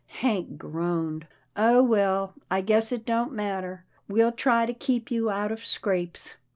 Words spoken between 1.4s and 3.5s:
Oh well, I guess it don't